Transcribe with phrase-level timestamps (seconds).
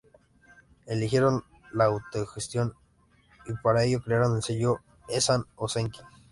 [0.87, 1.43] Eligieron
[1.73, 2.73] la autogestión
[3.45, 5.99] y para ello crearon el sello Esan Ozenki.